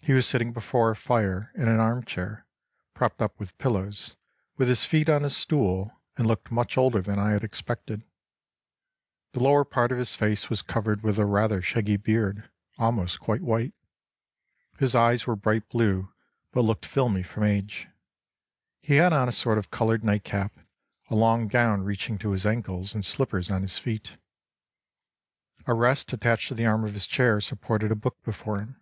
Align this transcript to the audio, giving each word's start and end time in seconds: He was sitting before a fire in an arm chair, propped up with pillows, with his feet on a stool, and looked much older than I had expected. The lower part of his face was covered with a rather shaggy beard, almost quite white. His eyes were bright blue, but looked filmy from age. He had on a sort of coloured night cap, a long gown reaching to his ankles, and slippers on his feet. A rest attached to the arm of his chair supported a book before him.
He 0.00 0.14
was 0.14 0.26
sitting 0.26 0.54
before 0.54 0.90
a 0.90 0.96
fire 0.96 1.52
in 1.54 1.68
an 1.68 1.80
arm 1.80 2.02
chair, 2.04 2.46
propped 2.94 3.20
up 3.20 3.38
with 3.38 3.58
pillows, 3.58 4.16
with 4.56 4.68
his 4.70 4.86
feet 4.86 5.10
on 5.10 5.22
a 5.22 5.28
stool, 5.28 6.00
and 6.16 6.26
looked 6.26 6.50
much 6.50 6.78
older 6.78 7.02
than 7.02 7.18
I 7.18 7.32
had 7.32 7.44
expected. 7.44 8.06
The 9.32 9.42
lower 9.42 9.66
part 9.66 9.92
of 9.92 9.98
his 9.98 10.14
face 10.16 10.48
was 10.48 10.62
covered 10.62 11.02
with 11.02 11.18
a 11.18 11.26
rather 11.26 11.60
shaggy 11.60 11.98
beard, 11.98 12.48
almost 12.78 13.20
quite 13.20 13.42
white. 13.42 13.74
His 14.78 14.94
eyes 14.94 15.26
were 15.26 15.36
bright 15.36 15.68
blue, 15.68 16.10
but 16.52 16.62
looked 16.62 16.86
filmy 16.86 17.22
from 17.22 17.42
age. 17.44 17.86
He 18.80 18.96
had 18.96 19.12
on 19.12 19.28
a 19.28 19.30
sort 19.30 19.58
of 19.58 19.70
coloured 19.70 20.02
night 20.02 20.24
cap, 20.24 20.58
a 21.10 21.14
long 21.14 21.48
gown 21.48 21.82
reaching 21.82 22.16
to 22.20 22.30
his 22.30 22.46
ankles, 22.46 22.94
and 22.94 23.04
slippers 23.04 23.50
on 23.50 23.60
his 23.60 23.76
feet. 23.76 24.16
A 25.66 25.74
rest 25.74 26.10
attached 26.14 26.48
to 26.48 26.54
the 26.54 26.64
arm 26.64 26.82
of 26.86 26.94
his 26.94 27.06
chair 27.06 27.42
supported 27.42 27.92
a 27.92 27.94
book 27.94 28.22
before 28.22 28.56
him. 28.56 28.80